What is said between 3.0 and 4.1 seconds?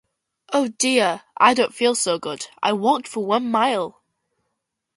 for one mile.